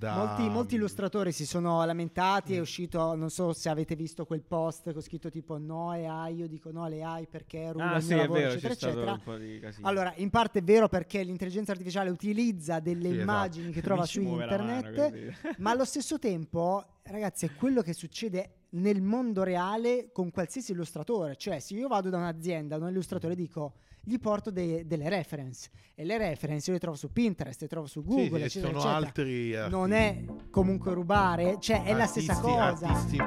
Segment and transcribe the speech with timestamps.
[0.00, 0.14] da...
[0.14, 4.90] Molti, molti illustratori si sono lamentati, è uscito, non so se avete visto quel post
[4.92, 8.02] con scritto tipo no e AI, io dico no alle AI perché ruba Ah, il
[8.02, 9.20] sì, lavoro, vero, eccetera, eccetera.
[9.82, 13.20] Allora, in parte è vero perché l'intelligenza artificiale utilizza delle Sì, esatto.
[13.20, 18.54] immagini che trova su mano, internet, ma allo stesso tempo, ragazzi, è quello che succede
[18.70, 21.36] nel mondo reale con qualsiasi illustratore.
[21.36, 25.68] Cioè, se io vado da un'azienda, da un illustratore, dico gli porto de- delle reference.
[25.94, 28.80] E le reference io le trovo su Pinterest, le trovo su Google, sì, eccetera, sono
[28.80, 28.96] eccetera.
[29.06, 29.70] altri artisti.
[29.76, 32.86] Non è comunque rubare, cioè è la stessa Artisti- cosa.
[32.88, 33.18] artisti.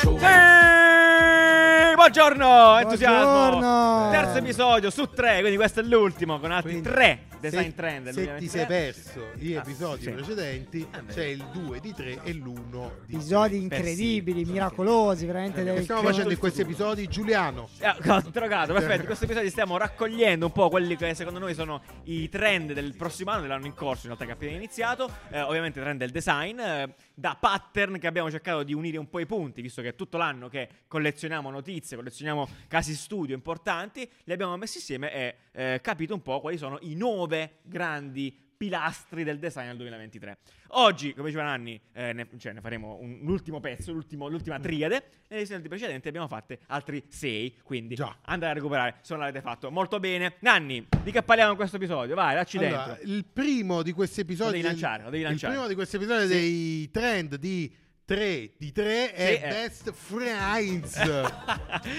[0.00, 0.18] Two
[2.08, 3.48] Buongiorno, entusiasmo.
[3.60, 4.10] Buongiorno.
[4.10, 8.04] Terzo episodio su tre, quindi questo è l'ultimo con altri Quindi, tre design se, trend.
[8.08, 8.48] se ti 2023.
[8.48, 10.10] sei perso gli Ah, episodi sì.
[10.10, 14.52] precedenti, Ah, c'è il 2 di 3 e l'1 di Episodi incredibili, sì.
[14.52, 15.60] miracolosi, veramente.
[15.62, 17.06] Eh, stiamo cose- facendo in questi episodi?
[17.08, 17.68] Giuliano.
[17.80, 19.00] Ah, ho interrogato, perfetto.
[19.00, 22.94] In questo episodio stiamo raccogliendo un po' quelli che secondo noi sono i trend del
[22.96, 25.10] prossimo anno, dell'anno in corso, in realtà che è appena iniziato.
[25.30, 29.20] Eh, ovviamente trend del design, eh, da pattern che abbiamo cercato di unire un po'
[29.20, 34.32] i punti, visto che è tutto l'anno che collezioniamo notizie, collezioniamo casi studio importanti, li
[34.32, 39.38] abbiamo messi insieme e eh, capito un po' quali sono i nove grandi pilastri del
[39.38, 40.38] design del 2023.
[40.76, 45.04] Oggi, come diceva Nanni, eh, ne, cioè, ne faremo un, l'ultimo pezzo, l'ultimo- l'ultima triade.
[45.28, 47.56] E nei salti precedenti abbiamo fatte altri sei.
[47.62, 48.16] Quindi Già.
[48.22, 49.70] andate a recuperare se non l'avete fatto.
[49.70, 50.36] Molto bene.
[50.40, 52.14] Nanni, di che parliamo in questo episodio?
[52.14, 53.12] Vai, dacci Allora, dentro.
[53.12, 54.50] il primo di questi episodi.
[54.50, 55.52] Lo devi lanciare, lo devi lanciare.
[55.52, 57.72] Il primo di questi episodi dei trend di
[58.06, 59.48] 3 di 3 è Sì, eh.
[59.48, 60.92] Best Friends.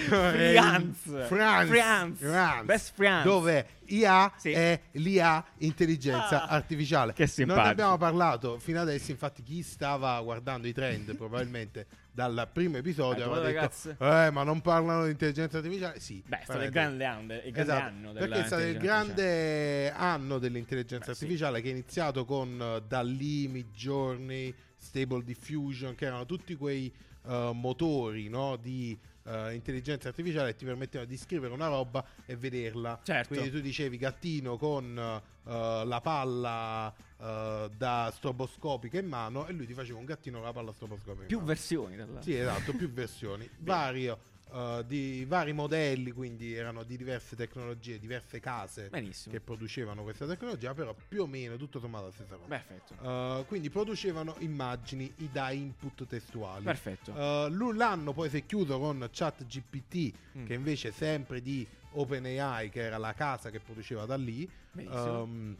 [0.06, 0.98] Friends.
[1.26, 1.26] Friends.
[1.28, 2.18] Friends.
[2.20, 2.64] Friends.
[2.64, 3.24] Best Friends.
[3.24, 4.52] Dove IA Sì.
[4.52, 7.12] è l'IA intelligenza Ah, artificiale.
[7.12, 7.64] che Non simpatico.
[7.66, 13.24] ne abbiamo parlato fino adesso, infatti chi stava guardando i trend probabilmente dal primo episodio
[13.24, 13.90] Eh, aveva detto?
[13.98, 15.98] "Eh, ma non parlano di intelligenza artificiale".
[16.00, 16.22] Sì.
[16.26, 19.92] Beh, è stato il grande anno, il grande Esatto, anno perché è stato il grande
[19.92, 21.22] anno dell'intelligenza Beh, sì.
[21.24, 24.54] artificiale che è iniziato con uh, Dalli, Midjourney,
[24.86, 26.92] Stable Diffusion, che erano tutti quei
[27.22, 32.36] uh, motori no, di uh, intelligenza artificiale che ti permettevano di scrivere una roba e
[32.36, 33.00] vederla.
[33.02, 33.28] Certo.
[33.28, 39.72] Quindi tu dicevi gattino con uh, la palla da stroboscopica in mano e lui ti
[39.72, 41.22] faceva un gattino con la palla stroboscopica.
[41.22, 42.22] in Più versioni, tra l'altro.
[42.22, 43.48] Sì, esatto, più versioni.
[43.60, 44.18] Vario,
[44.50, 49.34] uh, di vari modelli, quindi erano di diverse tecnologie, diverse case Benissimo.
[49.34, 52.48] che producevano questa tecnologia, però più o meno tutto sommato la stessa cosa.
[52.48, 52.94] Perfetto.
[53.00, 56.64] Uh, quindi producevano immagini da input testuali.
[56.64, 57.12] Perfetto.
[57.12, 60.44] Uh, lu- l'anno poi si è chiuso con ChatGPT, Mm.
[60.46, 65.56] che invece sempre di OpenAI, che era la casa che produceva da lì, um,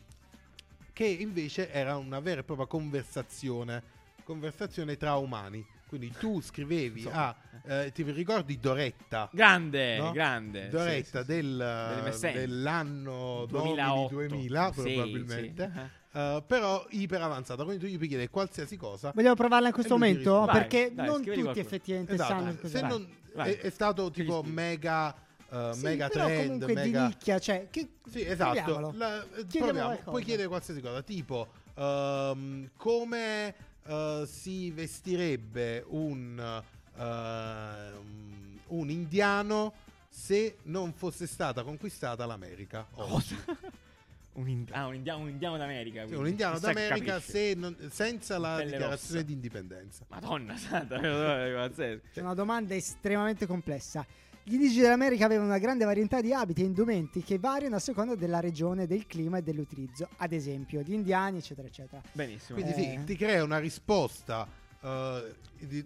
[0.93, 3.83] che invece era una vera e propria conversazione,
[4.25, 5.65] conversazione tra umani.
[5.89, 7.37] Quindi tu scrivevi Insomma.
[7.65, 9.29] a, eh, ti ricordi Doretta?
[9.33, 10.11] grande, no?
[10.11, 10.69] grande.
[10.69, 12.41] Doretta sì, sì, del- Messenger.
[12.41, 14.15] dell'anno 2008.
[14.15, 15.71] 2000 Sì, probabilmente.
[15.73, 16.05] sì.
[16.19, 19.13] Uh, però iper avanzata, quindi tu gli puoi chiedere qualsiasi cosa.
[19.15, 20.39] Vogliamo provarla in questo momento?
[20.47, 20.53] risponde.
[20.59, 21.55] Perché Vai, dai, non tutti qualcuno.
[21.61, 22.69] effettivamente Esatto, sanno cos'è.
[22.75, 23.53] se Vai, non, vai.
[23.53, 24.55] È, è stato tipo spieghi.
[24.55, 25.15] mega,
[25.51, 27.01] uh, Sì, mega però trend, comunque mega...
[27.03, 28.55] di nicchia, cioè, che, Sì, esatto.
[28.63, 28.93] proviamolo.
[28.97, 29.73] La- eh, proviamo.
[29.89, 30.11] qualcosa.
[30.11, 33.55] Puoi chiedere qualsiasi cosa, tipo ehm, come
[33.87, 36.63] eh, si vestirebbe un,
[36.97, 39.73] ehm, un indiano
[40.09, 42.87] se non fosse stata conquistata l'America.
[42.95, 43.37] oggi.
[44.35, 46.01] un, ind- ah, un indiano, un indiano d'America.
[46.01, 46.23] Sì, quindi.
[46.23, 49.27] un indiano d'America se non- senza la Pelle dichiarazione rossa.
[49.27, 50.05] di indipendenza.
[50.09, 52.07] Madonna santa, pazzesco.
[52.13, 54.07] C'è una domanda estremamente complessa.
[54.49, 58.15] Gli indigeni dell'America avevano una grande varietà di abiti e indumenti che variano a seconda
[58.15, 62.01] della regione, del clima e dell'utilizzo, ad esempio di indiani, eccetera, eccetera.
[62.13, 62.61] Benissimo.
[62.61, 62.97] Quindi Eh.
[62.97, 64.47] sì, ti crea una risposta
[64.81, 65.85] eh, di,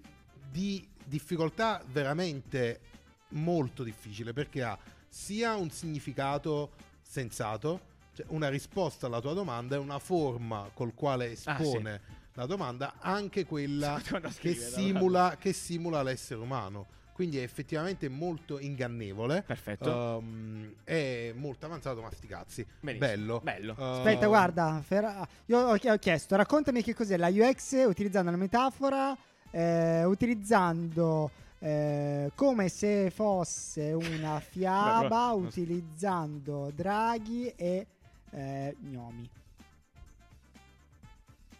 [0.51, 2.81] di difficoltà veramente
[3.29, 4.79] molto difficile perché ha
[5.09, 7.81] sia un significato sensato,
[8.13, 13.47] cioè una risposta alla tua domanda e una forma col quale espone la domanda, anche
[13.47, 16.99] quella che scrive, simula, che simula l'essere umano.
[17.21, 19.43] Quindi è effettivamente molto ingannevole.
[19.43, 20.21] Perfetto.
[20.21, 22.67] ehm, è molto avanzato, ma sti cazzi.
[22.81, 23.11] Benissimo.
[23.11, 23.41] Bello.
[23.43, 23.73] Bello.
[23.73, 28.39] Aspetta, Ehm, guarda, Fer- io ho, ho chiesto, raccontami che cos'è la UX utilizzando la
[28.39, 29.15] metafora,
[29.51, 37.87] eh, utilizzando eh, come se fosse una fiaba, Beh, utilizzando draghi e
[38.31, 39.29] eh, gnomi.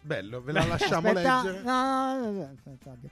[0.01, 1.61] Bello, ve la lasciamo Aspetta, leggere.
[1.61, 3.09] no, no, no, aspetta, Fabio.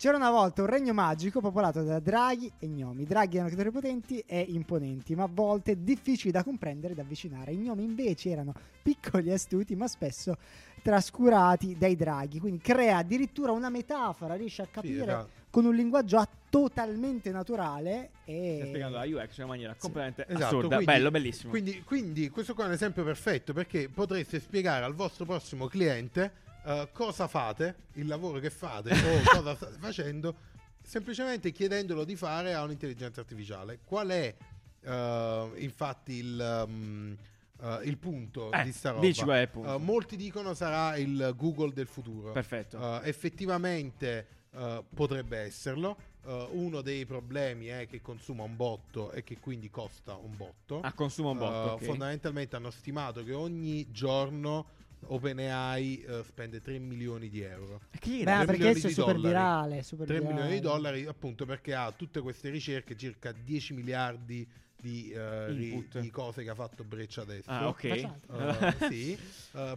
[0.00, 3.02] C'era una volta un regno magico popolato da draghi e gnomi.
[3.02, 7.02] I draghi erano creature potenti e imponenti, ma a volte difficili da comprendere e da
[7.02, 7.52] avvicinare.
[7.52, 10.38] I gnomi invece erano piccoli e astuti, ma spesso
[10.80, 12.40] trascurati dai draghi.
[12.40, 15.28] Quindi crea addirittura una metafora, riesce a capire esatto.
[15.50, 20.26] con un linguaggio a- totalmente naturale e Stai spiegando la UX in una maniera completamente
[20.28, 20.76] Esatto, assurda.
[20.76, 21.50] quindi- Bello, bellissimo.
[21.50, 26.48] Quindi, quindi questo qua è un esempio perfetto perché potreste spiegare al vostro prossimo cliente
[26.64, 30.34] eh, cosa fate, il lavoro che fate o cosa state facendo,
[30.82, 33.80] semplicemente chiedendolo di fare a un'intelligenza artificiale.
[33.84, 34.34] Qual è
[34.82, 37.16] eh, infatti il, um,
[37.62, 39.06] eh, il punto Eh, di sta roba?
[39.06, 39.74] dici qual è il punto.
[39.74, 42.32] Eh, molti dicono sarà il Google del futuro.
[42.32, 43.02] Perfetto.
[43.02, 44.38] Eh, effettivamente
[44.92, 45.96] potrebbe esserlo.
[46.24, 50.80] Uno dei problemi è che consuma un botto e che quindi costa un botto.
[50.80, 51.68] Ah, consuma un botto.
[51.68, 51.84] Eh, ok.
[51.84, 54.66] Fondamentalmente hanno stimato che ogni giorno
[55.06, 57.80] OpenAI eh, spende 3 milioni di euro.
[57.90, 59.28] Beh, perché adesso è super dollari.
[59.28, 60.34] virale, super 3 virale.
[60.34, 64.48] milioni di dollari appunto perché ha tutte queste ricerche, circa 10 miliardi
[64.80, 66.00] di, ri- Input.
[66.00, 67.50] di cose che ha fatto Breccia adesso.
[67.50, 67.84] Ah, ok.
[67.84, 68.12] Eh,
[68.88, 69.18] sì,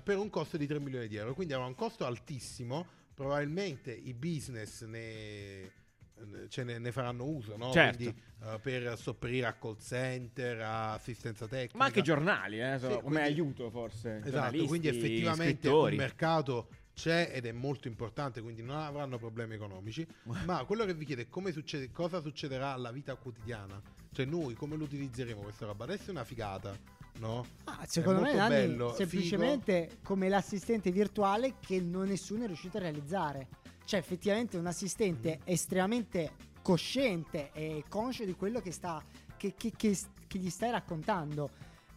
[0.03, 1.33] per un costo di 3 milioni di euro.
[1.33, 2.85] Quindi era un costo altissimo.
[3.13, 5.71] Probabilmente i business ne,
[6.49, 7.71] ce ne, ne faranno uso, no?
[7.71, 7.97] Certo.
[7.97, 11.77] Quindi, eh, per sopperire a call center, a assistenza tecnica.
[11.77, 14.21] Ma anche giornali, eh, so- Sì, come quindi- aiuto forse.
[14.23, 15.91] Esatto, quindi effettivamente scrittori.
[15.95, 20.05] un mercato c'è ed è molto importante, quindi non avranno problemi economici.
[20.45, 23.81] ma quello che vi chiedo è come succede, cosa succederà alla vita quotidiana.
[24.11, 25.85] Cioè noi come lo utilizzeremo questa roba?
[25.85, 26.77] Adesso è una figata,
[27.17, 27.43] no?
[27.63, 32.47] Ah, secondo È me molto Nanni, bello, semplicemente come l'assistente virtuale che non nessuno è
[32.47, 33.47] riuscito a realizzare.
[33.85, 35.41] Cioè effettivamente un assistente Mm.
[35.45, 36.31] estremamente
[36.61, 39.03] cosciente e conscio di quello che, sta,
[39.37, 39.97] che, che- che-
[40.27, 41.49] che gli stai raccontando.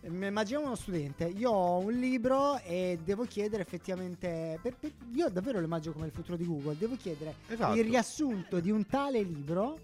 [0.02, 5.58] Immaginiamo uno studente, io ho un libro e devo chiedere effettivamente, per- per- io davvero
[5.58, 7.74] lo immagino come il futuro di Google, devo chiedere Esatto.
[7.76, 9.78] il riassunto di un tale libro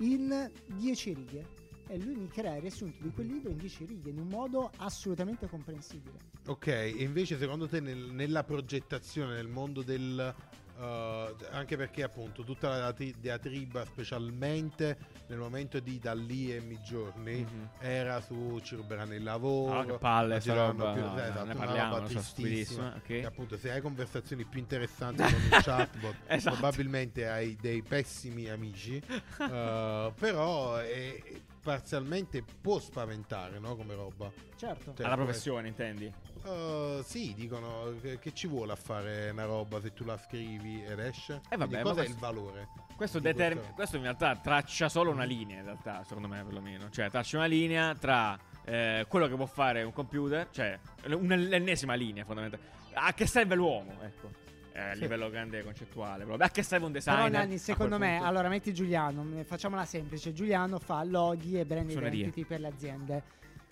[0.00, 1.54] in 10 righe.
[1.88, 4.70] E lui mi crea il riassunto di quel libro in 10 righe, in un modo
[4.78, 6.16] assolutamente comprensibile.
[6.48, 10.34] Ok, e invece secondo te nel- nella progettazione, nel mondo del...
[10.78, 16.60] eh, anche perché appunto tutta la di- diatriba, specialmente nel momento di da lì e
[16.60, 17.68] Midjourney, Mhm.
[17.80, 19.78] era su ci ruberanno il lavoro.
[19.80, 22.22] Ah, che palle, ci roba, più- no, ne esatto, una parliamo, so, tristissima.
[22.22, 23.02] stupidissima, ok.
[23.06, 26.56] Che appunto se hai conversazioni più interessanti con un chatbot, Esatto.
[26.56, 28.96] probabilmente hai dei pessimi amici,
[29.40, 31.22] eh, però è,
[31.66, 34.30] parzialmente può spaventare no, come roba.
[34.54, 34.94] Certo.
[34.94, 36.10] Cioè, Alla professione, intendi?
[36.44, 40.84] Uh, sì, dicono che, che ci vuole a fare una roba se tu la scrivi
[40.84, 41.40] ed esce.
[41.50, 42.68] Eh, vabbè, Quindi ma cosa è questo- il valore?
[42.94, 43.74] Questo, determ- questo?
[43.74, 46.88] questo in realtà traccia solo una linea, in realtà, secondo me, perlomeno.
[46.88, 50.78] Cioè, traccia una linea tra eh, quello che può fare un computer, cioè,
[51.08, 52.74] un'ennesima linea, fondamentalmente.
[52.94, 54.30] A che serve l'uomo, ecco.
[54.76, 55.00] Eh, a Sì.
[55.00, 56.24] livello grande concettuale.
[56.24, 56.46] proprio.
[56.46, 58.28] A che serve un Però A secondo quel me, punto.
[58.28, 60.34] allora metti Giuliano, facciamola semplice.
[60.34, 62.18] Giuliano fa loghi e brand Suonerie.
[62.18, 63.22] identity per le aziende.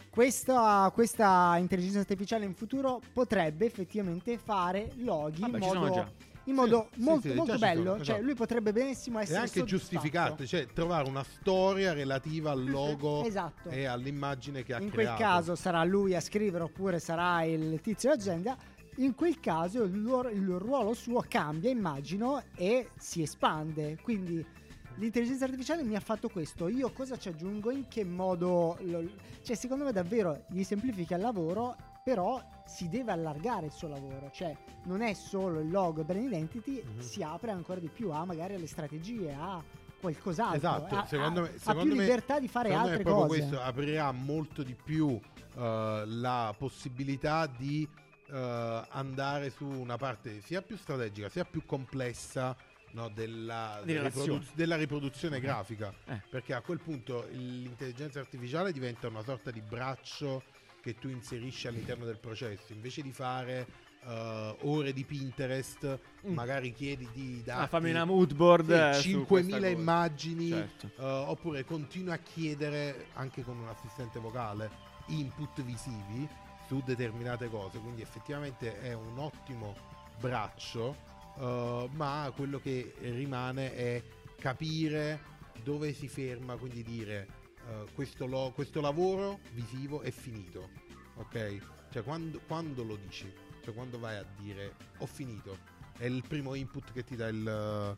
[0.08, 5.94] Questa, questa intelligenza artificiale in futuro potrebbe effettivamente fare loghi Vabbè, in ci sono modo,
[5.94, 6.08] già.
[6.44, 7.82] in modo Sì, molto, sì, sì, molto bello.
[7.82, 8.22] sono, Cioè, esatto.
[8.22, 9.76] lui potrebbe benissimo E essere anche soddisfatto.
[9.76, 13.68] giustificante, cioè trovare una storia relativa al logo Esatto.
[13.70, 15.20] e all'immagine che ha in quel creato.
[15.22, 18.56] caso sarà lui a scrivere oppure sarà il tizio dell'azienda.
[18.96, 23.98] In quel caso il, ruolo suo cambia, immagino, e si espande.
[24.00, 24.44] Quindi
[24.96, 26.68] l'intelligenza artificiale mi ha fatto questo.
[26.68, 27.70] Io cosa ci aggiungo?
[27.70, 28.76] In che modo?
[28.82, 29.02] lo-
[29.42, 31.74] cioè, secondo me davvero gli semplifica il lavoro,
[32.04, 34.30] però si deve allargare il suo lavoro.
[34.32, 37.00] Cioè, non è solo il logo e brand identity, Mhm.
[37.00, 39.62] si apre ancora di più a magari alle strategie, a
[40.00, 40.56] qualcos'altro.
[40.56, 43.26] Esatto, ha, secondo ha- me- ha secondo più me- libertà di fare me altre proprio
[43.26, 43.38] cose.
[43.38, 45.18] questo aprirà molto di più
[45.56, 47.88] eh, la possibilità di
[48.30, 52.56] eh, andare su una parte sia più strategica sia più complessa
[52.92, 56.20] no, della, della riprodu- della riproduzione grafica Eh.
[56.30, 60.42] perché a quel punto l'intelligenza artificiale diventa una sorta di braccio
[60.80, 63.66] che tu inserisci all'interno del processo invece di fare
[64.06, 66.32] eh, ore di Pinterest Mm.
[66.32, 68.92] magari chiedi di dati Ah, fammi una mood board.
[68.92, 69.68] sì, su 5.000 questa cosa.
[69.68, 70.90] immagini Certo.
[70.96, 74.70] eh, oppure continua a chiedere anche con un assistente vocale
[75.08, 76.26] input visivi
[76.74, 79.76] su determinate cose quindi effettivamente è un ottimo
[80.18, 80.96] braccio
[81.38, 84.02] eh, ma quello che rimane è
[84.36, 87.28] capire dove si ferma quindi dire
[87.68, 90.70] eh, questo, lo- questo lavoro visivo è finito
[91.16, 91.58] ok?
[91.92, 95.56] Cioè quando, quando lo dici cioè quando vai a dire ho finito
[95.96, 97.96] è il primo input che ti dà il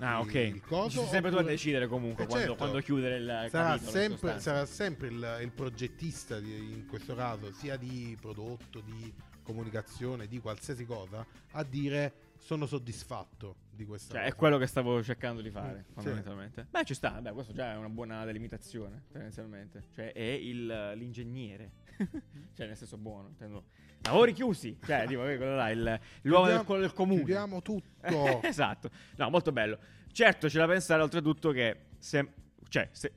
[0.00, 0.34] Ah, ok.
[0.34, 2.58] il coso, Sei sempre tu a oppure- decidere comunque Eh, quando, certo.
[2.58, 7.76] quando chiudere il sarà sempre, sarà sempre il, il progettista di- in questo caso sia
[7.76, 9.12] di prodotto di
[9.42, 14.36] comunicazione di qualsiasi cosa a dire sono soddisfatto di questa Cioè, è cosa.
[14.36, 16.66] quello che stavo cercando di fare, Mm, fondamentalmente.
[16.70, 19.84] Beh, ci sta, beh, questo già è una buona delimitazione, tendenzialmente.
[19.94, 21.70] Cioè, è il, l'ingegnere.
[22.56, 23.64] cioè, nel senso buono, intendo.
[24.02, 27.18] Lavori chiusi, cioè, tipo, quello là, il, l'uomo del, del comune.
[27.18, 27.86] Chiudiamo tutto.
[28.42, 28.90] esatto.
[29.16, 29.78] No, molto bello.
[30.12, 32.26] Certo, c'è da pensare oltretutto che se,
[32.68, 33.12] cioè, se,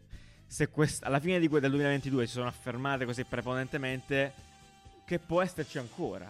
[0.45, 4.33] se quest- alla fine di que- del 2022 si sono affermate così prepotentemente,
[5.05, 6.29] che può esserci ancora.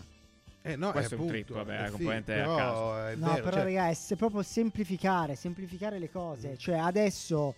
[0.61, 3.17] Eh, no, Questo è un appunto, trip, vabbè, eh è sì, componente a però caso.
[3.17, 6.57] No, vero, però cioè, ragazzi, è proprio semplificare, semplificare le cose.
[6.57, 7.55] Cioè adesso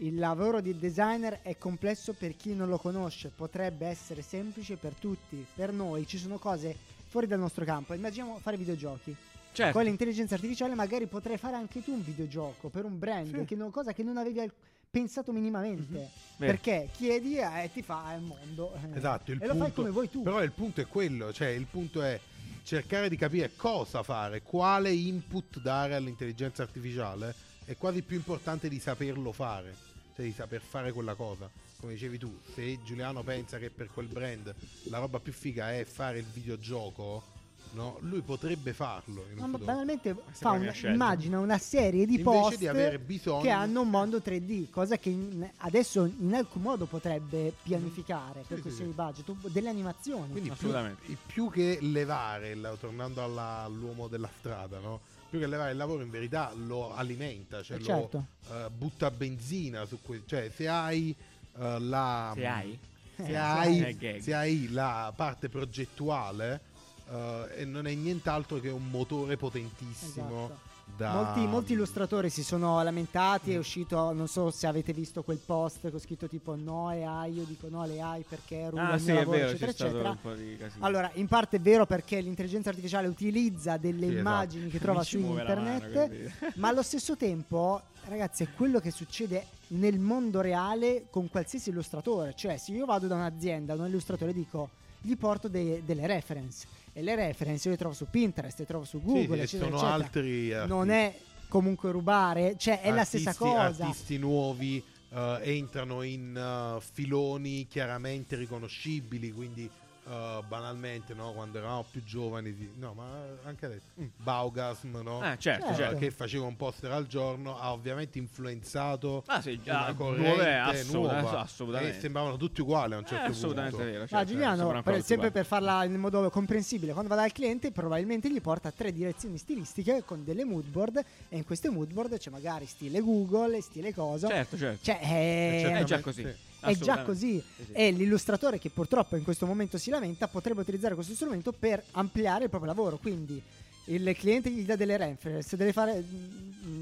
[0.00, 4.92] il lavoro di designer è complesso per chi non lo conosce, potrebbe essere semplice per
[4.92, 5.44] tutti.
[5.54, 6.74] Per noi ci sono cose
[7.08, 7.94] fuori dal nostro campo.
[7.94, 9.14] Immaginiamo fare videogiochi.
[9.52, 9.72] Certo.
[9.72, 13.44] Con l'intelligenza artificiale magari potrai fare anche tu un videogioco per un brand, Sì.
[13.46, 14.52] che non- cosa che non avevi al-
[14.88, 15.92] pensato minimamente.
[15.92, 16.52] Vero.
[16.52, 18.72] Perché chiedi e ti fa il mondo.
[18.74, 18.96] eh.
[18.96, 20.22] Esatto, il e lo fai punto- come vuoi tu.
[20.22, 22.18] Però il punto è quello, cioè il punto è
[22.66, 27.32] cercare di capire cosa fare, quale input dare all'intelligenza artificiale
[27.64, 29.72] è quasi più importante di saperlo fare,
[30.16, 31.48] cioè di saper fare quella cosa.
[31.78, 34.52] Come dicevi tu, se Giuliano pensa che per quel brand
[34.88, 37.35] la roba più figa è fare il videogioco,
[37.76, 37.98] no?
[38.00, 39.24] lui potrebbe farlo.
[39.30, 39.64] in un No, ma futuro.
[39.66, 40.94] banalmente fa la un- mia scelta.
[40.94, 45.48] immagina una serie di Invece post di che hanno un mondo 3D, cosa che in-
[45.58, 49.22] adesso in alcun modo potrebbe pianificare per Sì, questioni sì, sì.
[49.24, 50.30] di budget, delle animazioni.
[50.30, 51.16] Quindi più, Assolutamente.
[51.26, 55.00] più che levare, tornando alla- all'uomo della strada, no?
[55.28, 58.26] più che levare il lavoro in verità lo alimenta, cioè Eh, lo certo.
[58.50, 61.14] eh, butta benzina su que- cioè se hai
[61.58, 62.78] eh, la Se hai?
[63.16, 66.60] se Eh, hai, se hai la parte progettuale
[67.10, 70.58] eh, e non è nient'altro che un motore potentissimo Esatto.
[70.96, 75.38] da Molti, molti illustratori si sono lamentati, è uscito, non so se avete visto quel
[75.44, 79.00] post con scritto tipo no AI, io dico no alle AI perché ruba Ah, il
[79.00, 80.10] sì, mio è lavoro, vero, eccetera, c'è stato eccetera.
[80.10, 80.84] un po' di casino.
[80.86, 84.18] Allora, in parte è vero perché l'intelligenza artificiale utilizza delle Sì, esatto.
[84.18, 85.94] immagini che trova su internet,
[86.40, 91.70] mano, ma allo stesso tempo, ragazzi, è quello che succede nel mondo reale con qualsiasi
[91.70, 92.34] illustratore.
[92.36, 94.70] Cioè, se io vado da un'azienda, da un illustratore, dico,
[95.00, 96.66] gli porto de- delle reference.
[96.96, 99.76] E le reference io le trovo su Pinterest, le trovo su Google, sì, eccetera, sono
[99.76, 99.94] eccetera.
[99.94, 101.18] altri Non artisti.
[101.18, 103.84] è comunque rubare, cioè è la artisti- stessa cosa.
[103.84, 109.68] Artisti nuovi eh, entrano in eh, filoni chiaramente riconoscibili, quindi
[110.08, 113.04] eh, banalmente, no, quando eravamo più giovani, sì, no, ma
[113.44, 113.84] anche adesso,
[114.16, 115.20] Baugasm, no?
[115.20, 115.74] Ah, certo, Certo.
[115.80, 115.96] certo.
[115.96, 120.54] Eh, che faceva un poster al giorno, ha ovviamente influenzato Ah, sì, una ah, corrente
[120.54, 121.40] assolut- nuova.
[121.40, 121.96] assolutamente.
[121.96, 123.90] E sembravano tutti uguali a un Eh, certo assolutamente punto.
[123.90, 124.00] vero.
[124.02, 127.70] Ma certo, Ah, Giuliano, per- sempre per farla in modo comprensibile, quando va dal cliente
[127.72, 132.66] probabilmente gli porta tre direzioni stilistiche con delle moodboard e in queste moodboard c'è magari
[132.66, 134.28] stile Google, stile cosa.
[134.28, 134.84] Certo, certo.
[134.84, 136.22] Cioè, è, È già così.
[136.22, 136.34] sì.
[136.60, 137.42] È già così.
[137.56, 137.72] Sì.
[137.72, 142.44] E l'illustratore che purtroppo in questo momento si lamenta potrebbe utilizzare questo strumento per ampliare
[142.44, 142.98] il proprio lavoro.
[142.98, 143.40] Quindi
[143.86, 146.04] il cliente gli dà delle reference, deve fare,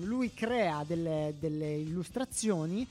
[0.02, 2.86] lui crea delle, delle illustrazioni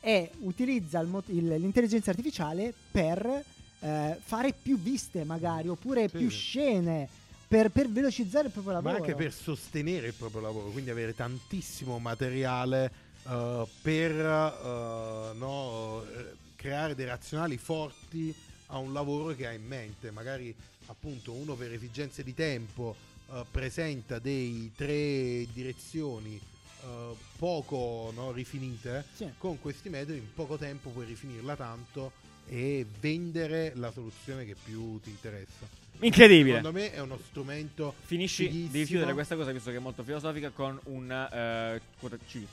[0.00, 3.42] e utilizza il il- l'intelligenza artificiale per
[3.80, 7.08] eh, fare più viste magari oppure Sì, più scene
[7.48, 9.02] per, per velocizzare il proprio ma lavoro.
[9.02, 12.90] anche per sostenere il proprio lavoro, quindi avere tantissimo materiale
[13.28, 18.34] eh, per eh, no, eh, creare dei razionali forti
[18.66, 20.10] a un lavoro che ha in mente.
[20.10, 20.54] Magari
[20.86, 22.94] appunto uno per esigenze di tempo
[23.30, 29.04] eh, presenta dei tre direzioni eh, poco no, rifinite.
[29.14, 29.28] Sì.
[29.38, 32.12] Con questi metodi in poco tempo puoi rifinirla tanto
[32.48, 35.66] e vendere la soluzione che più ti interessa.
[36.00, 36.56] Incredibile.
[36.56, 38.72] Secondo me è uno strumento Finisci, fighissimo.
[38.72, 40.78] devi chiudere questa cosa, visto che è molto filosofica, con
[41.10, 42.46] eh, quota cheat.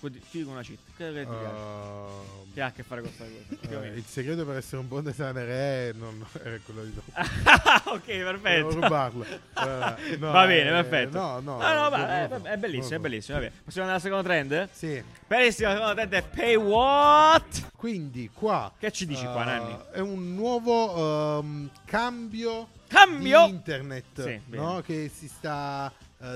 [0.00, 0.78] Quindi, con una cheat.
[0.96, 1.54] Che, che ti piace?
[1.56, 3.24] Ehm, Che ha a che fare con questa
[3.58, 3.78] cosa?
[3.80, 3.94] Meno.
[3.96, 7.10] il segreto per essere un buon designer è non è quello di dopo.
[7.90, 8.70] ok, Devo perfetto.
[8.80, 9.24] rubarlo.
[9.58, 11.18] Eh, no, Va bene, eh, perfetto.
[11.18, 11.52] No, no.
[11.58, 13.38] No, ma lo è, è bellissimo, è bellissimo.
[13.38, 13.50] Vabbè.
[13.64, 14.68] Possiamo andare alla seconda trend?
[14.72, 15.02] Sì.
[15.26, 17.70] Bellissima, la seconda trend è Pay What?
[17.76, 19.76] Quindi qua Che ci dici qua, Nanni?
[19.92, 23.44] È un nuovo ehm, cambio Cambio?
[23.46, 24.80] di internet Sì, no?
[24.84, 25.92] che si sta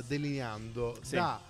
[0.06, 1.14] delineando Sì.
[1.16, 1.40] da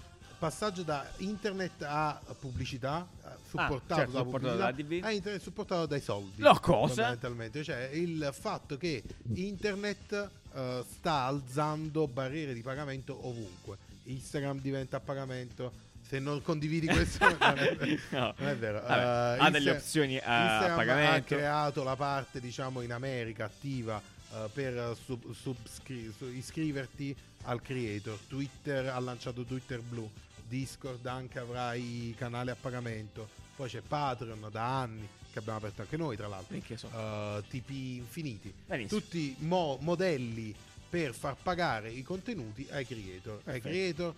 [0.42, 5.00] passaggio da internet a pubblicità eh, supportato certo, da supportato TV.
[5.04, 6.86] a internet supportato dai soldi No, cosa?
[6.94, 14.96] fondamentalmente cioè il fatto che internet eh, sta alzando barriere di pagamento ovunque Instagram diventa
[14.96, 15.72] a pagamento
[16.04, 17.76] se non condividi questo non è,
[18.10, 18.34] No.
[18.36, 21.16] non è vero Vabbè, Eh, ha delle opzioni a Instagram pagamento.
[21.34, 24.02] ha creato la parte diciamo in America attiva
[24.34, 30.08] eh, per sub- subscri- su- iscriverti al creator Twitter ha lanciato Twitter Blue
[30.52, 35.80] Discord anche avrà i canali a pagamento poi c'è Patreon da anni che abbiamo aperto
[35.80, 36.90] anche noi tra l'altro so.
[36.94, 39.00] eh, tipi infiniti Benissimo.
[39.00, 40.54] tutti mo- modelli
[40.90, 43.68] per far pagare i contenuti ai creator ai Perfetto.
[43.68, 44.14] creator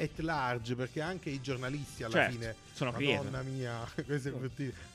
[0.00, 3.84] at large, perché anche i giornalisti alla Certo, fine sono Madonna mia.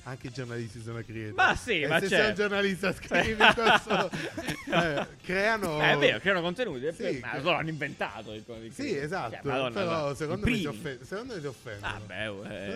[0.05, 1.33] Anche i giornalisti sono creator.
[1.33, 2.29] Ma sì, E ma se sei certo.
[2.29, 4.09] un giornalista scrivi questo,
[4.73, 6.91] eh, creano Eh, è vero, creano contenuti.
[6.93, 9.35] Sì, vero, ma loro hanno inventato il il- Sì, esatto.
[9.35, 11.93] Cioè, Madonna, però secondo i me, offend- secondo me si offendono.
[11.93, 12.31] Ah, beh, eh,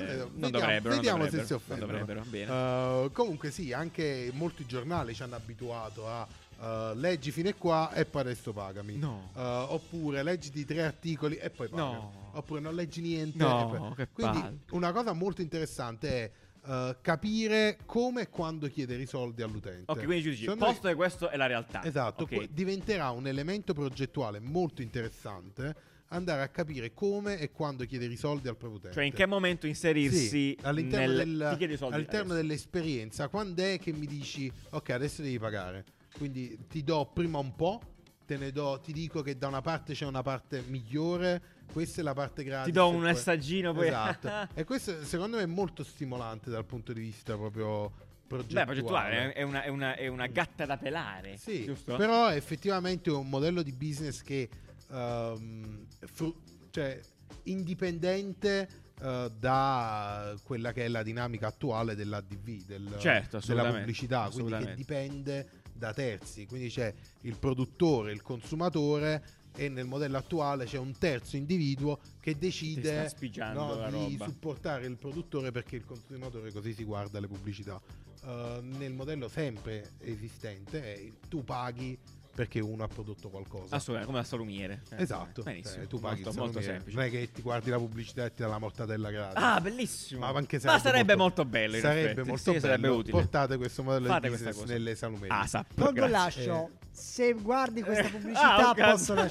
[0.05, 0.95] Vediamo- non dovrebbero.
[0.95, 2.23] vediamo non se si dovrebbero, offendono.
[2.23, 3.03] Dovrebbero.
[3.05, 6.27] Uh, comunque sì, anche molti giornali ci hanno abituato a
[6.59, 8.97] uh, leggi fino a qua e poi adesso pagami.
[8.97, 9.31] No.
[9.33, 11.91] Uh, oppure leggiti tre articoli e poi pagami.
[11.93, 12.31] No.
[12.33, 13.37] Oppure non leggi niente.
[13.37, 14.57] No, e poi- che Quindi palle.
[14.71, 16.31] una cosa molto interessante è
[16.69, 19.91] uh, capire come e quando chiedere i soldi all'utente.
[19.91, 21.83] Ok, quindi ci dici, Secondo me- posto che questo è la realtà.
[21.83, 22.29] Esatto, Ok.
[22.35, 25.75] que- diventerà un elemento progettuale molto interessante
[26.09, 28.95] andare a capire come e quando chiedere i soldi al proprio utente.
[28.95, 31.37] Cioè, in che momento inserirsi Sì, all'interno, nel...
[31.37, 35.37] del- Ti chiedi i soldi all'interno dell'esperienza, quando è che mi dici ok, adesso devi
[35.37, 35.83] pagare?
[36.17, 37.79] Quindi ti do prima un po',
[38.25, 42.03] te ne do, ti dico che da una parte c'è una parte migliore, questa è
[42.03, 42.65] la parte gratis.
[42.65, 43.87] Ti do un assaggino poi.
[43.87, 44.53] Esatto.
[44.59, 47.91] e questo secondo me è molto stimolante dal punto di vista proprio
[48.27, 48.65] progettuale.
[48.65, 51.37] Beh, progettuale è una, è, una, è una gatta da pelare.
[51.37, 51.95] Sì, giusto?
[51.95, 54.49] però è effettivamente un modello di business che
[54.89, 56.35] ehm, fru-
[56.71, 56.99] cioè,
[57.43, 58.67] indipendente
[58.99, 64.73] eh, da quella che è la dinamica attuale dell'ADV, del- Certo, della pubblicità, quindi che
[64.73, 66.45] dipende da terzi.
[66.45, 69.23] Quindi c'è il produttore, il consumatore
[69.55, 73.11] e nel modello attuale c'è un terzo individuo che decide
[73.53, 74.25] no, di roba.
[74.25, 77.81] supportare il produttore perché il consumatore così si guarda le pubblicità.
[78.23, 81.97] Uh, nel modello sempre esistente tu paghi
[82.37, 83.75] perché uno ha prodotto qualcosa.
[83.75, 84.81] Assolutamente, come al salumiere.
[84.91, 85.81] Eh, Esatto, Benissimo.
[85.81, 86.73] eh, tu paghi molto, molto salumiere.
[86.75, 86.95] semplice.
[86.97, 89.43] Non è che ti guardi la pubblicità e ti dà la mortadella gratis.
[89.43, 90.19] Ah, bellissimo.
[90.19, 91.75] Ma anche Ma sarebbe molto, bello.
[91.77, 92.27] in Sarebbe effetti.
[92.27, 92.95] molto Sì, sarebbe bello.
[92.97, 93.11] utile.
[93.13, 94.71] Portate questo modello Fate di business cosa.
[94.73, 95.35] nelle salumerie.
[95.35, 95.65] Ah, sa.
[95.73, 96.09] Tolgo grazie.
[96.11, 96.69] lascio.
[96.99, 99.13] Se guardi questa Eh, pubblicità, ah, posso.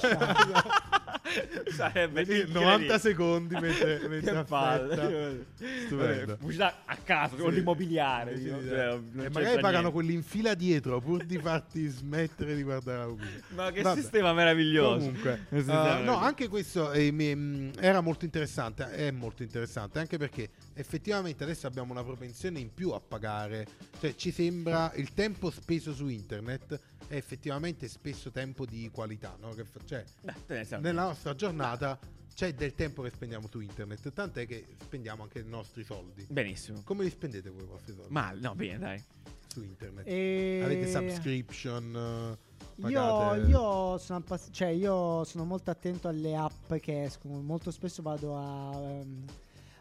[2.12, 2.46] Vedi, incredibile.
[2.52, 5.46] 90 secondi mentre, mentre Che palle.
[5.86, 6.36] Stupendo.
[6.36, 7.50] Pubblicità a caso, Sì.
[7.54, 8.36] l'immobiliare.
[8.36, 9.90] Sì, sì, cioè, e magari pagano niente.
[9.90, 13.44] quelli in fila dietro pur di farti smettere di guardare la pubblicità.
[13.54, 14.00] Ma che Vabbè.
[14.00, 14.98] sistema meraviglioso.
[15.06, 18.88] Comunque, sistema no, anche questo eh, mi- mh, era molto interessante.
[18.92, 23.66] È molto interessante anche perché effettivamente adesso abbiamo una propensione in più a pagare.
[24.00, 29.36] Cioè, ci sembra il tempo speso su internet è effettivamente spesso tempo di qualità.
[29.40, 29.50] No?
[29.54, 30.04] Che cioè,
[30.46, 31.98] Beh, nella nostra giornata
[32.34, 36.26] c'è del tempo che spendiamo su internet, tant'è che spendiamo anche i nostri soldi.
[36.28, 36.82] Benissimo.
[36.84, 38.12] Come li spendete voi i vostri soldi?
[38.12, 39.02] Male, no, bene, dai.
[39.48, 40.06] su internet?
[40.06, 41.96] E- Avete subscription?
[41.96, 47.40] eh, Io, pagate- io sono appass- cioè io sono molto attento alle app che escono.
[47.40, 49.04] Molto spesso vado a, a,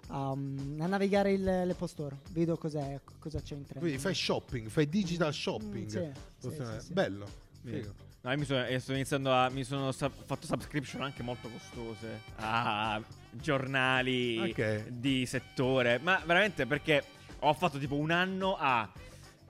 [0.09, 2.17] um, a navigare il, le post store.
[2.31, 3.79] Vedo cos'è, cosa c'è in trend.
[3.79, 5.85] Quindi fai shopping, fai digital shopping.
[5.85, 6.93] Mm, sì, sì, sì, sì.
[6.93, 7.25] Bello.
[7.63, 7.93] Figo.
[8.21, 9.49] No, io mi sono, eh, sto iniziando a.
[9.49, 12.99] Mi sono sub- fatto subscription anche molto costose a
[13.31, 14.87] giornali Ok.
[14.89, 15.99] di settore.
[15.99, 17.03] Ma veramente perché
[17.39, 18.89] ho fatto tipo un anno a.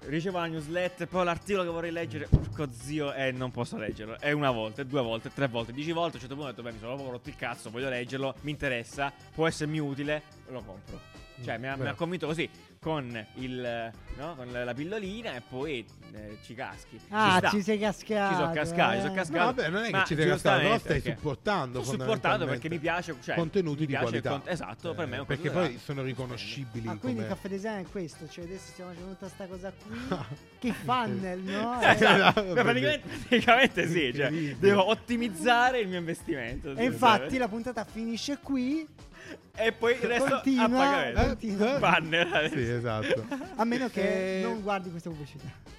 [0.01, 4.19] Ricevo la newsletter, poi l'articolo che vorrei leggere, porco zio, e non posso leggerlo.
[4.19, 6.17] È una volta, due volte, tre volte, dieci volte.
[6.17, 8.36] A un certo punto ho detto, beh, mi sono proprio rotto il cazzo, voglio leggerlo,
[8.41, 11.14] mi interessa, può essermi utile, lo compro.
[11.43, 15.86] Cioè, mi ha, mi ha convinto così, con, il, no, con la pillolina e poi
[16.13, 17.00] eh, ci caschi.
[17.10, 17.50] Ah, sta.
[17.50, 18.34] ci sei cascato.
[18.34, 19.02] Ci sono cascato, ci eh.
[19.02, 19.45] sono No, cascato.
[19.45, 21.84] vabbè, non è Ma che ci devi cascare, però stai perché- supportando.
[21.84, 24.30] Sto supportando perché mi piace, cioè, contenuti mi di piace il qualità.
[24.43, 26.88] con- esatto, per me è un perché poi da- sono riconoscibili.
[26.88, 30.00] Ah, quindi come- caffè design è questo, cioè adesso stiamo facendo tutta sta cosa qui.
[30.60, 31.82] che funnel, no?
[31.84, 32.45] Eh, esatto.
[32.45, 36.74] Eh, praticamente, praticamente sì, cioè, devo ottimizzare il mio investimento.
[36.76, 38.88] E infatti la puntata finisce qui,
[39.57, 41.19] E poi il resto a Continua, pagamento.
[41.21, 41.79] eh, continua.
[41.79, 42.49] Banner.
[42.51, 43.25] Sì, esatto.
[43.55, 45.73] a meno che Eh, non guardi questa pubblicità.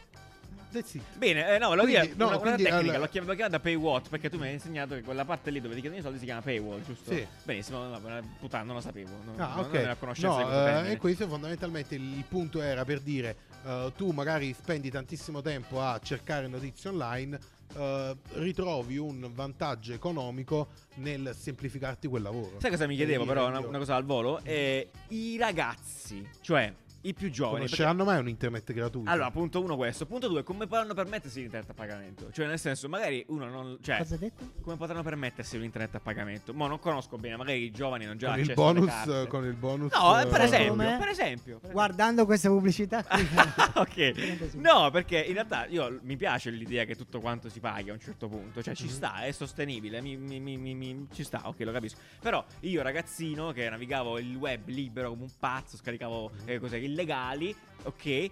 [1.16, 3.60] Bene, eh, no, volevo Quindi- dire no, una, una quindi, tecnica, allora- l'ho chiamata, chiamata
[3.60, 6.18] paywall perché tu mi hai insegnato che quella parte lì dove ti chiedono i soldi
[6.18, 7.12] si chiama paywall, giusto?
[7.14, 7.26] Sì.
[7.44, 7.98] Benissimo, no,
[8.38, 9.08] puttana, non lo sapevo.
[9.24, 9.74] No, Ah, non ok.
[9.74, 10.92] ero a conoscenza No, di questo eh, termine.
[10.92, 15.98] e questo fondamentalmente il punto era per dire eh, tu magari spendi tantissimo tempo a
[16.02, 17.38] cercare notizie online,
[17.74, 22.58] eh, ritrovi un vantaggio economico nel semplificarti quel lavoro.
[22.58, 24.40] Sai cosa mi chiedevo E però, una, una cosa al volo?
[24.42, 27.60] Eh, I ragazzi, cioè i più giovani...
[27.60, 29.10] perché- Conosceranno mai un internet gratuito?
[29.10, 30.06] Allora, punto uno questo.
[30.06, 32.30] Punto due, come potranno permettersi l'internet a pagamento?
[32.32, 33.78] Cioè, nel senso, magari uno non...
[33.80, 34.44] Cioè, Cosa hai detto?
[34.62, 36.52] come potranno permettersi un internet a pagamento?
[36.54, 39.92] Ma non conosco bene, magari i giovani non già con il bonus, con il bonus.
[39.92, 40.96] No, eh, per eh, esempio, Come?
[40.98, 41.58] per esempio.
[41.58, 43.26] per Guardando questa pubblicità qui.
[43.74, 44.54] ok.
[44.54, 48.00] No, perché in realtà io mi piace l'idea che tutto quanto si paghi a un
[48.00, 48.62] certo punto.
[48.62, 50.00] Cioè, ci sta, è sostenibile.
[50.00, 51.98] Mi, mi- mi- mi- mi- ci sta, ok, lo capisco.
[52.20, 56.48] Però io, ragazzino, che navigavo il web libero come un pazzo, scaricavo Mhm.
[56.48, 57.54] eh, cose illegali,
[57.84, 58.06] ok.
[58.06, 58.30] eh,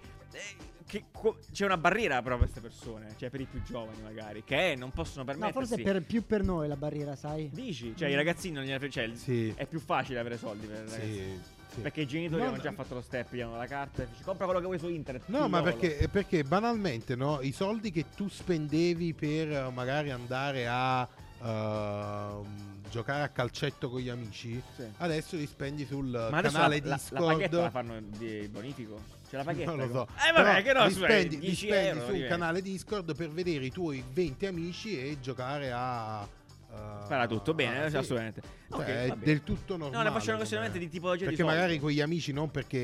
[0.87, 4.43] che co- c'è una barriera però per queste persone, cioè per i più giovani magari,
[4.43, 5.67] che non possono No, permettersi.
[5.67, 7.49] forse per, più per noi la barriera, sai?
[7.51, 9.51] Dici, cioè i ragazzini non gliene frega, cioè, Sì.
[9.55, 11.01] è più facile avere soldi per i ragazzi.
[11.11, 11.39] Sì,
[11.73, 11.81] sì.
[11.81, 12.75] Perché i genitori No, hanno già no.
[12.75, 15.23] fatto lo step, gli hanno la carta e dici compra quello che vuoi su internet.
[15.27, 20.11] No, ma figliolo." perché, perché banalmente no, i soldi che tu spendevi per eh, magari
[20.11, 21.07] andare a
[21.43, 24.83] ehm, giocare a calcetto con gli amici, Sì.
[24.99, 27.25] adesso li spendi sul canale la, la, la Discord.
[27.25, 29.01] paghetta la fanno di bonifico?
[29.29, 29.73] C'è la paghetta?
[29.75, 30.07] non lo so.
[30.25, 32.35] Eh vabbè, Però che no, li scusa, spendi, li 10 spendi euro, su un diventa.
[32.37, 36.25] canale Discord per vedere i tuoi 20 amici e giocare a.
[36.71, 37.97] eh, Farà tutto bene, ah, sì.
[37.97, 38.41] assolutamente.
[38.69, 40.03] Cioè, Ok, è del tutto normale.
[40.03, 41.53] No, ne faccio una questione di tipologia Perché di soldi.
[41.57, 42.77] magari con gli amici, non perché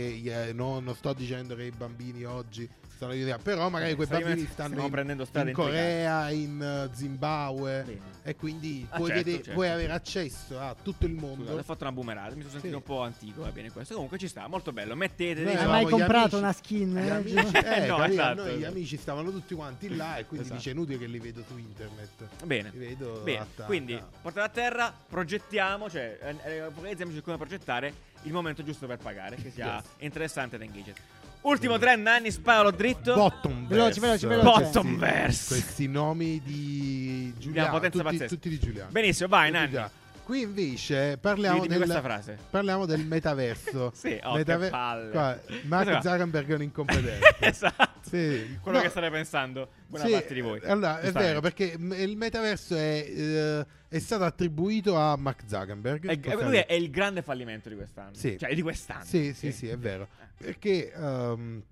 [0.49, 2.67] eh, no, non sto dicendo che i bambini oggi
[3.01, 5.53] stanno di però magari quei Stiamo- bambini stanno in, in.
[5.53, 7.99] Corea, in eh, Zimbabwe Bene.
[8.23, 9.53] e quindi Ah, puoi, certo, vedere- certo.
[9.59, 11.57] puoi avere accesso a tutto il Scusa, mondo.
[11.57, 12.75] ho fatto una boomerata, mi sono sentito Sì.
[12.75, 13.93] un po' antico, va bene questo.
[13.95, 14.95] Comunque ci sta, molto bello.
[14.95, 16.93] Mettete dei Hai mai comprato amici- una skin?
[16.93, 17.09] Gli eh?
[17.09, 18.03] amici, eh, No, capito?
[18.21, 18.71] esatto, Noi gli esatto.
[18.71, 20.57] amici stavano tutti quanti là e quindi Esatto.
[20.59, 22.45] dice è inutile che li vedo su internet.
[22.45, 22.69] Bene.
[22.73, 28.31] Li vedo Bene, quindi ta- portate a terra, progettiamo, cioè eh, eh, come progettare il
[28.33, 29.83] momento giusto per pagare, che sia Yes.
[29.99, 30.95] interessante ed engaged.
[31.41, 33.15] Ultimo trend, Nanni, sparo dritto.
[33.15, 34.43] Bottom Veloce, veloce, veloce.
[34.43, 35.47] Bottom verse.
[35.55, 38.35] Questi nomi di Giuliano, potenza tutti, pazzesca.
[38.35, 38.91] tutti di Giuliano.
[38.91, 39.69] Benissimo, vai, Tutti Nanni.
[39.69, 39.91] Giuliano.
[40.23, 43.91] Qui invece parliamo del, parliamo del metaverso.
[44.01, 45.09] Sì, oh, palle.
[45.09, 46.01] Qua, Mark Cosa va?
[46.01, 47.35] Zuckerberg è un incompetente.
[47.39, 47.99] esatto.
[48.09, 48.57] Sì.
[48.61, 50.59] Quello No, che starei pensando, buona sì, parte di voi.
[50.63, 56.07] Allora, è vero, perché il metaverso è, eh, è stato attribuito a Mark Zuckerberg.
[56.07, 58.13] È- lui è, il grande fallimento di quest'anno.
[58.13, 58.37] Sì.
[58.37, 59.03] Cioè, di quest'anno.
[59.03, 60.07] Sì, sì, sì, è vero.
[60.37, 61.63] Perché ehm,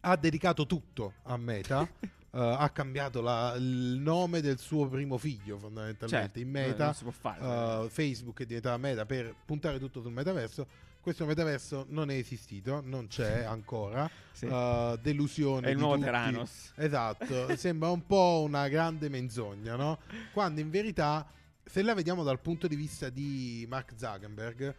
[0.00, 1.86] ha dedicato tutto a Meta.
[2.32, 6.08] eh, ha cambiato la- il nome del suo primo figlio, fondamentalmente.
[6.08, 7.84] Certo, in non- Meta, fare.
[7.84, 10.66] eh, Facebook è diventata Meta per puntare tutto sul metaverso.
[11.00, 14.10] Questo metaverso non è esistito, non c'è ancora.
[14.32, 14.46] Sì.
[14.46, 15.68] eh, delusione.
[15.68, 16.06] è il nuovo tutti.
[16.06, 16.72] Teranos.
[16.76, 19.98] Esatto, sembra un po' una grande menzogna, no?
[20.32, 21.26] Quando in verità,
[21.64, 24.74] se la vediamo dal punto di vista di Mark Zuckerberg,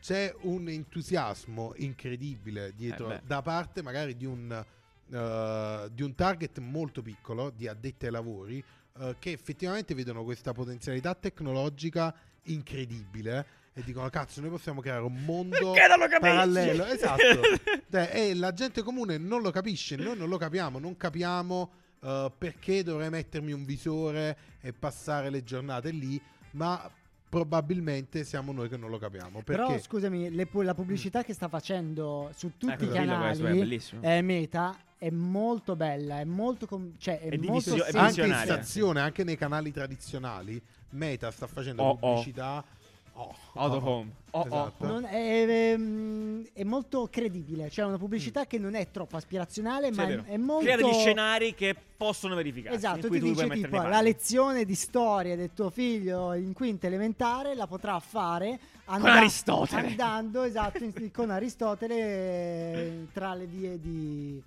[0.00, 4.62] c'è un entusiasmo incredibile dietro, Eh da parte magari di un,
[5.12, 8.64] eh, di un target molto piccolo, di addetti ai lavori,
[8.98, 15.24] eh, che effettivamente vedono questa potenzialità tecnologica incredibile e dicono cazzo noi possiamo creare un
[15.24, 15.72] mondo
[16.20, 16.86] parallelo.
[16.86, 17.22] Esatto.
[17.90, 22.32] Cioè, e la gente comune non lo capisce noi non lo capiamo non capiamo eh,
[22.36, 26.20] perché dovrei mettermi un visore e passare le giornate lì
[26.52, 26.88] ma
[27.30, 31.48] probabilmente siamo noi che non lo capiamo perché Però scusami, le la pubblicità che sta
[31.48, 34.02] facendo su tutti Ecco, i questo è canali bellissimo.
[34.02, 38.26] eh, Meta è molto bella, è molto com- cioè è, È molto divisio- è anche
[38.26, 41.96] in stazione anche nei canali tradizionali Meta sta facendo Oh, oh.
[41.96, 42.64] pubblicità oh,
[43.54, 43.86] Out of oh.
[43.88, 44.12] home.
[44.32, 44.84] Oh, oh, Esatto.
[44.84, 44.86] oh.
[44.86, 49.90] Non è, ehm, è molto credibile, cioè una pubblicità che non è troppo aspirazione, Sì,
[49.92, 52.78] ma è è, molto Crea degli scenari che possono verificarsi.
[52.78, 56.52] in Esatto, cui ti tu dice tipo la lezione di storia del tuo figlio in
[56.52, 59.88] quinta elementare la potrà fare and- Aristotele.
[59.88, 64.40] andando esatto in- con Aristotele eh, tra le vie di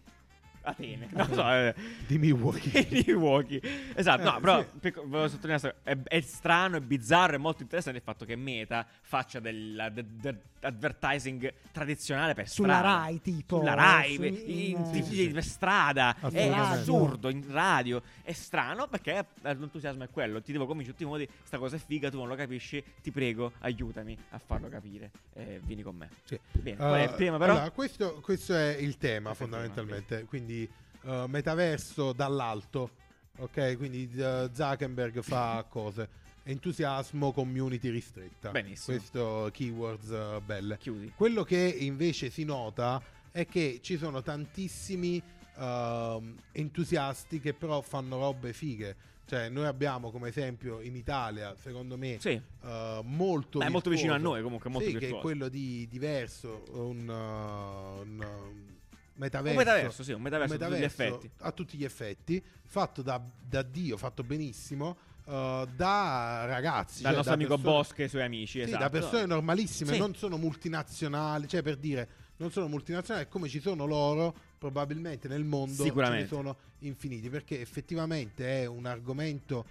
[0.65, 1.07] Atene.
[1.11, 1.73] Non so, eh,
[2.07, 3.59] di Milwaukee di Milwaukee.
[3.95, 4.67] Esatto, no, Eh, però sì.
[4.79, 8.35] picco- volevo sottolineare questo, è, è strano, è bizzarro, è molto interessante il fatto che
[8.35, 12.97] Meta faccia dell'advertising tradizionale per Sulla strada.
[13.03, 15.27] Rai, tipo, Sulla Rai, su- in, in- in- Sì, sì, sì.
[15.29, 16.15] per strada.
[16.31, 18.01] È assurdo, in radio.
[18.21, 20.41] È strano perché l'entusiasmo è quello.
[20.41, 22.83] Ti devo convincere in tutti i modi, sta cosa è figa, tu non lo capisci,
[23.01, 25.11] ti prego, aiutami a farlo capire.
[25.33, 26.09] Eh, vieni con me.
[26.23, 26.39] Sì.
[26.51, 27.53] Bene, qual è il Eh, tema però?
[27.53, 30.25] allora, questo, questo è il tema fondamentalmente.
[30.53, 30.69] Quindi
[31.05, 32.91] eh, metaverso dall'alto,
[33.37, 33.77] ok?
[33.77, 36.21] Quindi eh, Zuckerberg fa cose.
[36.43, 38.51] Entusiasmo, community ristretta.
[38.51, 38.97] Benissimo.
[38.97, 40.77] Questo keywords eh, belle.
[40.77, 41.13] Chiudi.
[41.15, 45.21] Quello che invece si nota è che ci sono tantissimi
[45.57, 48.95] ehm, entusiasti che però fanno robe fighe.
[49.25, 52.31] Cioè, noi abbiamo come esempio in Italia, secondo me, Sì.
[52.31, 55.87] eh, molto Beh, è molto vicino a noi comunque, molto sì, che è quello di
[55.89, 58.82] diverso, un, uh, un, uh,
[59.15, 59.59] metaverso.
[59.59, 61.31] Un metaverso, sì, un metaverso a tutti gli metaverso effetti.
[61.39, 67.01] a tutti gli effetti, fatto da, da Dio, fatto benissimo, uh, da ragazzi.
[67.01, 68.83] Dal cioè nostro da amico persone- Boschi e i suoi amici, Sì, esatto.
[68.83, 69.97] da persone normalissime, Sì.
[69.99, 75.43] non sono multinazionali, cioè per dire, non sono multinazionali, come ci sono loro, probabilmente nel
[75.43, 79.65] mondo ce ne sono infiniti, perché effettivamente è un argomento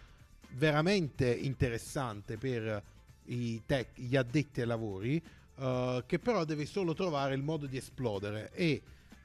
[0.51, 2.83] veramente interessante per
[3.27, 5.23] i tech, gli addetti ai lavori,
[5.59, 8.83] eh, che però deve solo trovare il modo di esplodere e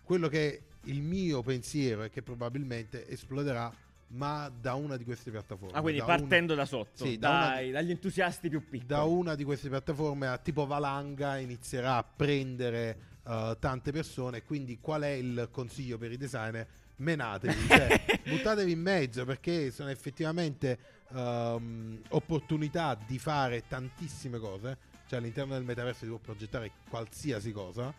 [0.08, 3.70] quello che è il mio pensiero è che probabilmente esploderà
[4.12, 7.72] ma da una di queste piattaforme Ah, quindi da partendo da sotto, Sì, da dai-
[7.72, 8.86] dagli entusiasti più piccoli.
[8.86, 14.44] da una di queste piattaforme a tipo valanga inizierà a prendere eh, tante persone.
[14.44, 16.66] Quindi, qual è il consiglio per i designer?
[17.00, 20.80] Menatevi, cioè, buttatevi in mezzo perché sono effettivamente
[21.14, 24.78] ehm, opportunità di fare tantissime cose.
[25.08, 27.94] Cioè, all'interno del metaverso si può progettare qualsiasi cosa.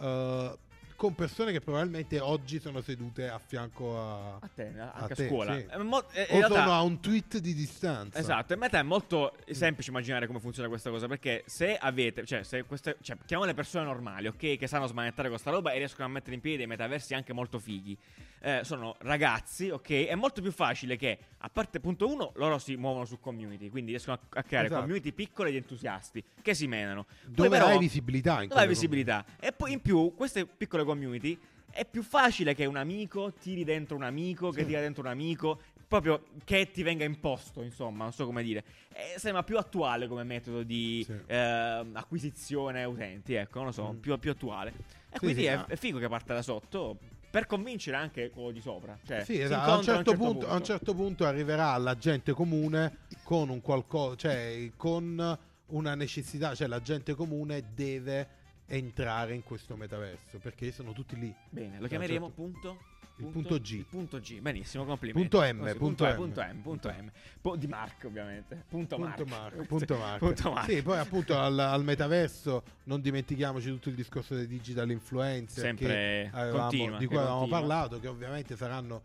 [0.00, 0.58] eh,
[1.02, 5.16] con persone che probabilmente oggi sono sedute a fianco a, A te, a anche a,
[5.16, 5.56] te, scuola.
[5.58, 5.66] sì.
[5.68, 8.20] Eh, mo- eh, o realtà- sono a un tweet di distanza.
[8.20, 11.08] Esatto, in realtà è molto semplice immaginare come funziona questa cosa.
[11.08, 15.28] Perché se avete, cioè, se queste, cioè, chiamiamo le persone normali, ok, che sanno smanettare
[15.28, 17.98] questa roba e riescono a mettere in piedi dei metaversi anche molto fighi.
[18.42, 20.06] Eh, sono ragazzi, ok?
[20.06, 23.90] È molto più facile che, a parte punto uno, loro si muovono su community, quindi
[23.92, 24.80] riescono a, a creare Esatto.
[24.82, 27.04] community piccole di entusiasti che si menano.
[27.04, 29.24] Poi Dove però- hai visibilità in dove hai quelle visibilità.
[29.38, 31.38] E poi in più, queste piccole community
[31.70, 35.60] è più facile che un amico tiri dentro un amico, che tira dentro un amico,
[35.86, 38.64] proprio che ti venga imposto, insomma, non so come dire.
[38.92, 41.14] E sembra più attuale come metodo di Sì.
[41.26, 43.98] ehm, acquisizione utenti, ecco, non lo so, Mm.
[44.00, 44.70] più, più attuale.
[45.10, 45.66] E Sì, quindi sì, è, ah.
[45.66, 46.98] è figo che parte da sotto
[47.32, 48.98] per convincere anche quello di sopra.
[49.06, 49.70] Cioè, Sì, esatto.
[49.70, 53.62] A, un incontrano certo punto, a un certo punto arriverà la gente comune con un
[53.62, 58.28] qualcosa, cioè con una necessità, cioè la gente comune deve
[58.66, 61.34] entrare in questo metaverso perché sono tutti lì.
[61.48, 62.42] Bene, lo Cioè, chiameremo certo.
[62.42, 62.78] punto?
[63.16, 63.70] Il punto G.
[63.72, 65.28] Il punto G, benissimo, complimenti.
[65.28, 66.14] Punto M, Così, punto M.
[66.14, 67.10] punto M, punto M.
[67.40, 68.64] Pu- di Mark, ovviamente.
[68.68, 69.54] Punto, Punto Mark.
[69.54, 70.18] Mark, punto Mark.
[70.18, 70.70] Punto Mark.
[70.70, 75.86] Sì, poi appunto al, al metaverso non dimentichiamoci tutto il discorso dei digital influencer Sempre
[75.86, 79.02] che avevamo- continua, di cui avevamo parlato, che ovviamente saranno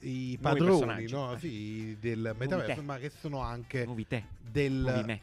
[0.00, 1.34] i padroni no?
[1.34, 1.38] Eh.
[1.38, 2.80] Sì, del metaverso, te.
[2.82, 5.20] ma che sono anche Nuovi te, del, nuovi me.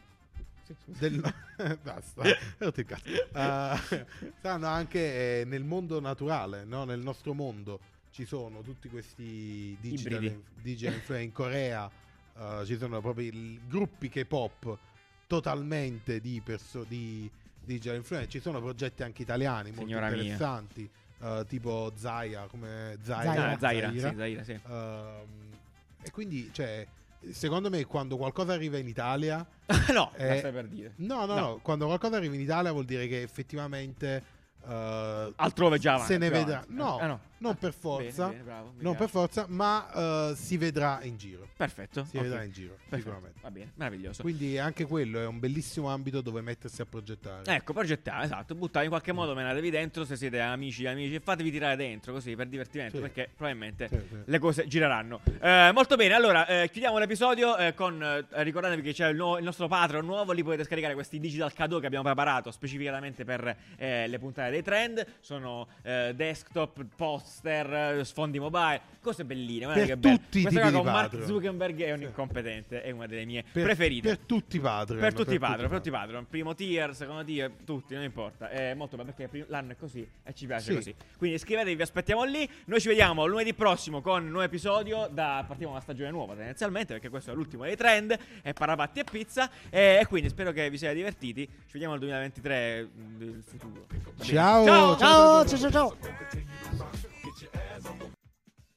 [0.84, 1.20] del
[1.82, 2.22] basta
[2.84, 3.04] cazzo.
[3.36, 4.06] Eh,
[4.38, 6.84] stanno anche eh, nel mondo naturale no?
[6.84, 7.80] nel nostro mondo
[8.16, 11.90] ci sono tutti questi digital, digital influencer in Corea
[12.38, 14.78] eh, ci sono proprio i gruppi K-pop
[15.26, 17.30] totalmente di, perso- di
[17.62, 20.16] digital influencer ci sono progetti anche italiani molto Signora mia.
[20.22, 20.88] interessanti
[21.20, 23.32] eh, tipo Zaya come Zaira.
[23.34, 24.08] Zaira, Ah, Zaira, Zaira.
[24.10, 24.60] sì, Zaira, sì.
[24.66, 25.58] Ehm,
[26.00, 26.86] e quindi cioè
[27.32, 29.46] secondo me quando qualcosa arriva in Italia
[29.92, 30.92] no, Eh, stai per dire.
[30.96, 31.40] No, no, No.
[31.40, 34.22] no, Quando qualcosa arriva in Italia vuol dire che effettivamente
[34.68, 36.64] eh, Altrove già avanti, se ne vedrà.
[36.68, 37.20] No, Ah, no.
[37.38, 38.28] Non Ah, per forza.
[38.28, 41.48] bene, bene, non per forza, ma eh, si vedrà in giro.
[41.56, 42.04] Perfetto.
[42.04, 42.22] Si ok.
[42.22, 43.38] vedrà in giro, Perfetto, sicuramente.
[43.42, 44.22] Va bene, meraviglioso.
[44.22, 47.42] Quindi anche quello è un bellissimo ambito dove mettersi a progettare.
[47.54, 51.50] Ecco, progettare, esatto, buttare in qualche modo, menatevi dentro se siete amici amici e fatevi
[51.50, 53.02] tirare dentro così per divertimento Sì.
[53.02, 54.16] perché probabilmente Sì, sì.
[54.24, 55.20] le cose gireranno.
[55.40, 59.38] Eh, molto bene, allora eh, chiudiamo l'episodio eh, con eh, ricordatevi che c'è il, nuovo-
[59.38, 63.56] il nostro Patreon nuovo, lì potete scaricare questi digital cadeau che abbiamo preparato specificatamente per
[63.76, 65.04] eh, le puntate dei trend.
[65.20, 67.24] Sono desktop, poster,
[67.98, 69.64] eh, sfondi mobile, cose belline.
[69.64, 70.16] guardate Per che bello.
[70.16, 71.24] tutti i Questa di con Mark.
[71.24, 74.08] Zuckerberg è un incompetente, è una delle mie Per- preferite.
[74.08, 75.00] Per tutti i Patreon.
[75.00, 78.48] Per tutti i Patreon, per tutti i Patreon, primo tier, secondo tier, tutti, non importa.
[78.48, 80.74] È molto bello perché l'anno è così e ci piace Sì.
[80.74, 80.94] così.
[81.18, 82.48] Quindi iscrivetevi, vi aspettiamo lì.
[82.66, 85.08] Noi ci vediamo lunedì prossimo con un nuovo episodio.
[85.12, 88.16] Da, partiamo una stagione nuova tendenzialmente perché questo è l'ultimo dei trend.
[88.42, 89.50] È Parapatti e Pizza.
[89.70, 91.44] E, e quindi spero che vi siate divertiti.
[91.46, 93.86] Ci vediamo nel 2023 mh, del futuro.
[93.88, 94.02] Bene?
[94.22, 94.96] Ciao, ciao.
[94.96, 97.15] Ciao, ciao, ciao, ciao.
[97.78, 98.15] spasm.